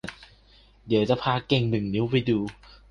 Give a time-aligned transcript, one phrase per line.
[0.87, 2.39] เดี๋ยวพาเก่งหนึ่งนิ้วไปดู